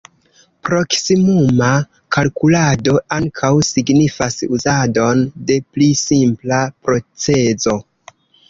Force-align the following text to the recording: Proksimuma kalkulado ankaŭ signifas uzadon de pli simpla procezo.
Proksimuma 0.67 1.67
kalkulado 2.15 2.95
ankaŭ 3.17 3.51
signifas 3.69 4.39
uzadon 4.59 5.23
de 5.51 5.61
pli 5.69 5.91
simpla 6.03 6.65
procezo. 6.89 7.81